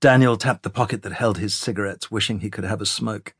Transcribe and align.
Daniel 0.00 0.36
tapped 0.36 0.62
the 0.62 0.70
pocket 0.70 1.02
that 1.02 1.12
held 1.12 1.38
his 1.38 1.54
cigarettes, 1.54 2.10
wishing 2.10 2.40
he 2.40 2.50
could 2.50 2.64
have 2.64 2.80
a 2.80 2.86
smoke. 2.86 3.34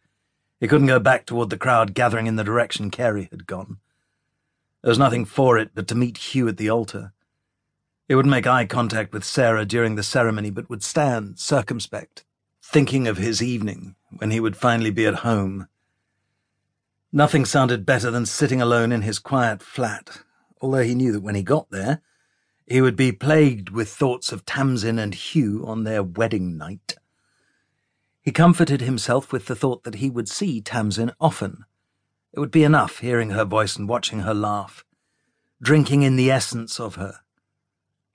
He 0.59 0.67
couldn't 0.67 0.89
go 0.89 0.99
back 0.99 1.25
toward 1.25 1.51
the 1.51 1.57
crowd 1.57 1.95
gathering 1.95 2.27
in 2.27 2.35
the 2.35 2.43
direction 2.43 2.91
Carey 2.91 3.29
had 3.31 3.47
gone. 3.47 3.79
There 4.83 4.89
was 4.89 4.99
nothing 4.99 5.25
for 5.25 5.57
it 5.57 5.71
but 5.75 5.87
to 5.89 5.95
meet 5.95 6.19
Hugh 6.19 6.49
at 6.49 6.57
the 6.57 6.71
altar. 6.71 7.13
He 8.09 8.15
wouldn't 8.15 8.31
make 8.31 8.47
eye 8.47 8.67
contact 8.67 9.13
with 9.13 9.23
Sarah 9.23 9.65
during 9.65 9.95
the 9.95 10.03
ceremony, 10.03 10.51
but 10.51 10.69
would 10.69 10.83
stand 10.83 11.39
circumspect, 11.39 12.25
thinking 12.61 13.07
of 13.07 13.19
his 13.19 13.41
evening 13.41 13.95
when 14.17 14.33
he 14.33 14.41
would 14.41 14.57
finally 14.57 14.91
be 14.91 15.07
at 15.07 15.17
home. 15.17 15.69
Nothing 17.13 17.45
sounded 17.45 17.87
better 17.87 18.11
than 18.11 18.27
sitting 18.27 18.61
alone 18.61 18.91
in 18.91 19.03
his 19.03 19.19
quiet 19.21 19.63
flat, 19.63 20.23
although 20.61 20.83
he 20.83 20.95
knew 20.95 21.13
that 21.13 21.23
when 21.23 21.35
he 21.37 21.43
got 21.43 21.71
there, 21.71 22.03
he 22.69 22.83
would 22.83 22.97
be 22.97 23.13
plagued 23.13 23.71
with 23.71 23.89
thoughts 23.89 24.31
of 24.31 24.45
Tamsyn 24.45 24.99
and 24.99 25.15
Hugh 25.15 25.65
on 25.67 25.85
their 25.85 26.03
wedding 26.03 26.59
night. 26.59 26.97
He 28.21 28.31
comforted 28.31 28.83
himself 28.83 29.33
with 29.33 29.47
the 29.47 29.57
thought 29.57 29.85
that 29.85 29.97
he 29.97 30.11
would 30.11 30.29
see 30.29 30.61
Tamsyn 30.61 31.15
often. 31.19 31.65
It 32.35 32.41
would 32.41 32.51
be 32.51 32.65
enough 32.65 32.99
hearing 32.99 33.31
her 33.31 33.47
voice 33.47 33.77
and 33.77 33.89
watching 33.89 34.21
her 34.21 34.35
laugh, 34.35 34.85
drinking 35.63 36.03
in 36.03 36.17
the 36.17 36.31
essence 36.31 36.79
of 36.79 36.97
her. 36.97 37.21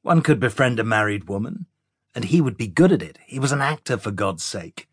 One 0.04 0.22
could 0.22 0.40
befriend 0.40 0.80
a 0.80 0.84
married 0.84 1.28
woman, 1.28 1.66
and 2.14 2.26
he 2.26 2.40
would 2.40 2.58
be 2.58 2.68
good 2.68 2.92
at 2.92 3.02
it. 3.02 3.18
He 3.26 3.40
was 3.40 3.52
an 3.52 3.62
actor, 3.62 3.98
for 3.98 4.12
God's 4.12 4.44
sake. 4.44 4.88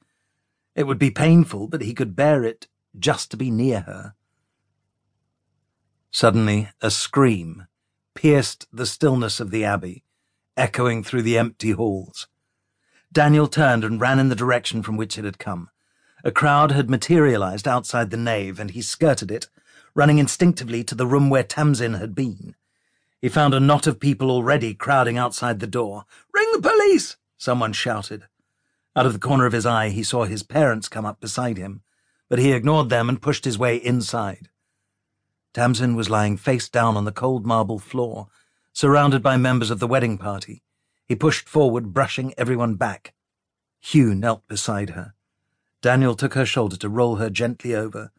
It 0.75 0.85
would 0.85 0.99
be 0.99 1.11
painful, 1.11 1.69
but 1.69 1.83
he 1.83 1.93
could 1.93 2.17
bear 2.17 2.45
it 2.45 2.67
just 2.99 3.31
to 3.33 3.37
be 3.37 3.51
near 3.51 3.81
her. 3.81 4.15
Suddenly, 6.11 6.71
a 6.81 6.91
scream 6.91 7.67
pierced 8.15 8.67
the 8.73 8.87
stillness 8.87 9.41
of 9.41 9.51
the 9.51 9.65
abbey, 9.65 10.05
echoing 10.57 11.03
through 11.03 11.23
the 11.23 11.39
empty 11.39 11.71
halls. 11.73 12.27
Daniel 13.13 13.49
turned 13.49 13.85
and 13.85 14.01
ran 14.01 14.19
in 14.19 14.29
the 14.29 14.37
direction 14.37 14.83
from 14.83 14.97
which 14.97 15.19
it 15.19 15.25
had 15.25 15.39
come. 15.39 15.71
A 16.23 16.31
crowd 16.31 16.73
had 16.73 16.91
materialized 16.91 17.67
outside 17.67 18.11
the 18.11 18.17
nave, 18.17 18.61
and 18.61 18.71
he 18.71 18.83
skirted 18.83 19.31
it, 19.31 19.49
running 19.95 20.19
instinctively 20.19 20.85
to 20.85 20.95
the 20.95 21.07
room 21.07 21.31
where 21.31 21.43
Tamsyn 21.43 21.99
had 21.99 22.15
been. 22.15 22.55
He 23.21 23.29
found 23.29 23.55
a 23.55 23.61
knot 23.61 23.87
of 23.87 24.01
people 24.01 24.31
already 24.31 24.75
crowding 24.75 25.19
outside 25.19 25.61
the 25.61 25.67
door. 25.67 26.05
Ring 26.33 26.49
the 26.53 26.63
police! 26.63 27.17
someone 27.37 27.73
shouted. 27.73 28.25
Out 28.95 29.07
of 29.07 29.13
the 29.13 29.19
corner 29.19 29.47
of 29.47 29.53
his 29.53 29.67
eye, 29.67 29.89
he 29.89 30.03
saw 30.03 30.25
his 30.25 30.43
parents 30.43 30.89
come 30.89 31.07
up 31.07 31.21
beside 31.21 31.57
him, 31.57 31.83
but 32.29 32.39
he 32.39 32.53
ignored 32.53 32.89
them 32.89 33.09
and 33.09 33.23
pushed 33.23 33.45
his 33.45 33.59
way 33.59 33.77
inside. 33.77 34.49
Tamsyn 35.53 35.97
was 35.97 36.11
lying 36.11 36.37
face 36.37 36.69
down 36.69 36.97
on 36.97 37.05
the 37.05 37.13
cold 37.13 37.45
marble 37.45 37.79
floor, 37.79 38.29
surrounded 38.73 39.23
by 39.23 39.37
members 39.37 39.71
of 39.71 39.81
the 39.81 39.89
wedding 39.89 40.17
party. 40.17 40.63
He 41.07 41.17
pushed 41.17 41.49
forward, 41.49 41.93
brushing 41.93 42.33
everyone 42.39 42.77
back. 42.77 43.15
Hugh 43.81 44.15
knelt 44.15 44.47
beside 44.47 44.91
her. 44.91 45.15
Daniel 45.83 46.15
took 46.15 46.35
her 46.35 46.47
shoulder 46.47 46.77
to 46.77 46.89
roll 46.89 47.17
her 47.17 47.31
gently 47.31 47.75
over, 47.75 48.13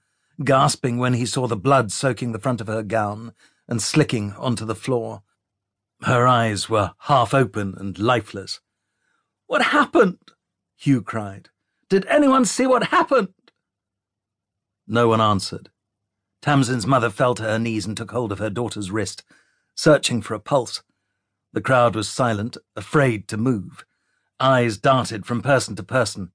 gasping 0.43 0.97
when 0.97 1.13
he 1.13 1.25
saw 1.25 1.47
the 1.47 1.55
blood 1.55 1.91
soaking 1.91 2.31
the 2.31 2.39
front 2.39 2.59
of 2.59 2.67
her 2.67 2.83
gown 2.83 3.33
and 3.67 3.81
slicking 3.81 4.33
onto 4.33 4.65
the 4.65 4.75
floor. 4.75 5.21
Her 6.01 6.27
eyes 6.27 6.67
were 6.67 6.93
half 7.01 7.33
open 7.33 7.75
and 7.77 7.97
lifeless. 7.97 8.59
What 9.45 9.61
happened? 9.61 10.19
Hugh 10.75 11.01
cried. 11.01 11.49
Did 11.89 12.05
anyone 12.07 12.45
see 12.45 12.65
what 12.65 12.85
happened? 12.85 13.33
No 14.87 15.07
one 15.07 15.21
answered. 15.21 15.69
Tamsyn's 16.41 16.87
mother 16.87 17.09
fell 17.09 17.35
to 17.35 17.43
her 17.43 17.59
knees 17.59 17.85
and 17.85 17.95
took 17.95 18.11
hold 18.11 18.31
of 18.31 18.39
her 18.39 18.49
daughter's 18.49 18.89
wrist, 18.89 19.23
searching 19.75 20.21
for 20.21 20.33
a 20.33 20.39
pulse. 20.39 20.81
The 21.53 21.61
crowd 21.61 21.95
was 21.95 22.09
silent, 22.09 22.57
afraid 22.75 23.27
to 23.27 23.37
move. 23.37 23.85
Eyes 24.39 24.77
darted 24.77 25.25
from 25.25 25.41
person 25.41 25.75
to 25.75 25.83
person, 25.83 26.31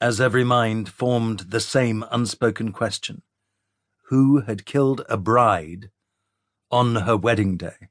as 0.00 0.20
every 0.20 0.42
mind 0.42 0.88
formed 0.88 1.50
the 1.50 1.60
same 1.60 2.04
unspoken 2.10 2.72
question. 2.72 3.22
Who 4.08 4.40
had 4.40 4.66
killed 4.66 5.02
a 5.08 5.16
bride 5.16 5.90
on 6.70 6.96
her 6.96 7.16
wedding 7.16 7.56
day? 7.56 7.90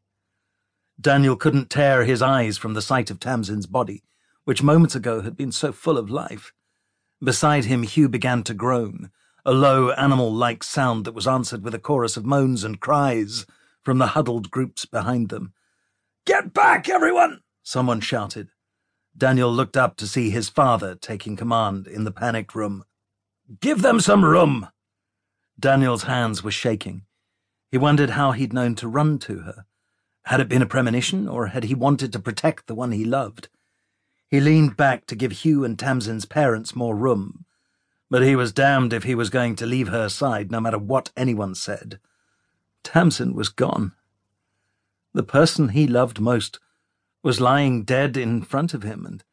Daniel 0.99 1.35
couldn't 1.35 1.69
tear 1.69 2.03
his 2.03 2.21
eyes 2.21 2.57
from 2.57 2.73
the 2.73 2.81
sight 2.81 3.09
of 3.09 3.19
Tamsyn's 3.19 3.65
body, 3.65 4.03
which 4.43 4.61
moments 4.61 4.95
ago 4.95 5.21
had 5.21 5.37
been 5.37 5.51
so 5.51 5.71
full 5.71 5.97
of 5.97 6.09
life. 6.09 6.53
Beside 7.21 7.65
him, 7.65 7.83
Hugh 7.83 8.09
began 8.09 8.43
to 8.43 8.53
groan, 8.53 9.09
a 9.45 9.51
low 9.51 9.91
animal-like 9.91 10.63
sound 10.63 11.05
that 11.05 11.13
was 11.13 11.27
answered 11.27 11.63
with 11.63 11.75
a 11.75 11.79
chorus 11.79 12.15
of 12.15 12.25
moans 12.25 12.63
and 12.63 12.79
cries 12.79 13.45
from 13.83 13.97
the 13.97 14.07
huddled 14.07 14.49
groups 14.49 14.85
behind 14.85 15.29
them. 15.29 15.53
Get 16.25 16.53
back, 16.53 16.87
everyone! 16.87 17.41
someone 17.61 17.99
shouted. 17.99 18.49
Daniel 19.17 19.51
looked 19.51 19.77
up 19.77 19.95
to 19.97 20.07
see 20.07 20.29
his 20.29 20.49
father 20.49 20.95
taking 20.95 21.35
command 21.35 21.87
in 21.87 22.03
the 22.03 22.11
panicked 22.11 22.55
room. 22.55 22.83
Give 23.59 23.81
them 23.81 23.99
some 23.99 24.23
room! 24.23 24.69
Daniel's 25.59 26.03
hands 26.03 26.43
were 26.43 26.51
shaking. 26.51 27.03
He 27.69 27.77
wondered 27.77 28.11
how 28.11 28.31
he'd 28.31 28.53
known 28.53 28.75
to 28.75 28.87
run 28.87 29.19
to 29.19 29.39
her. 29.39 29.65
Had 30.25 30.39
it 30.39 30.47
been 30.49 30.61
a 30.61 30.65
premonition, 30.65 31.27
or 31.27 31.47
had 31.47 31.65
he 31.65 31.75
wanted 31.75 32.13
to 32.13 32.19
protect 32.19 32.67
the 32.67 32.75
one 32.75 32.93
he 32.93 33.03
loved? 33.03 33.49
He 34.29 34.39
leaned 34.39 34.77
back 34.77 35.05
to 35.07 35.15
give 35.15 35.31
Hugh 35.31 35.65
and 35.65 35.77
Tamsyn's 35.77 36.25
parents 36.25 36.75
more 36.75 36.95
room, 36.95 37.45
but 38.13 38.21
he 38.21 38.35
was 38.35 38.53
damned 38.53 38.93
if 38.93 39.05
he 39.05 39.15
was 39.15 39.31
going 39.31 39.55
to 39.55 39.65
leave 39.65 39.87
her 39.87 40.07
side 40.07 40.51
no 40.51 40.61
matter 40.61 40.77
what 40.77 41.09
anyone 41.17 41.55
said. 41.55 41.99
Tamsyn 42.83 43.33
was 43.33 43.49
gone. 43.49 43.93
The 45.15 45.23
person 45.23 45.69
he 45.69 45.87
loved 45.87 46.19
most 46.19 46.59
was 47.23 47.41
lying 47.41 47.81
dead 47.81 48.15
in 48.15 48.43
front 48.43 48.75
of 48.75 48.83
him, 48.83 49.03
and 49.03 49.23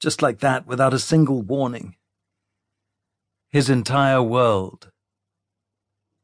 just 0.00 0.22
like 0.22 0.38
that, 0.38 0.66
without 0.66 0.94
a 0.94 0.98
single 0.98 1.42
warning. 1.42 1.96
His 3.50 3.68
entire 3.68 4.22
world 4.22 4.90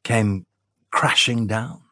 came 0.05 0.47
crashing 0.91 1.47
down. 1.47 1.83